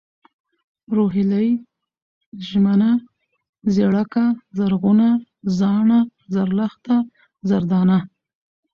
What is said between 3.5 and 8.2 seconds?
ژېړکه، زرغونه، زاڼه، زرلښته، زردانه